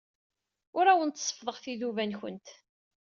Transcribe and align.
Ur 0.77 0.85
awent-seffḍeɣ 0.87 1.57
tiduba-nwent. 1.63 2.47